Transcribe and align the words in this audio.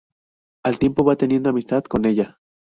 Al 0.63 0.79
tiempo, 0.79 1.03
va 1.05 1.15
teniendo 1.15 1.51
amistad 1.51 1.83
con 1.83 2.05
ella. 2.05 2.39